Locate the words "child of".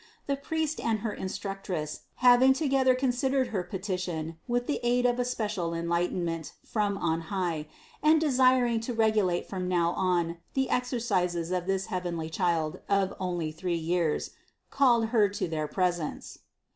12.31-13.13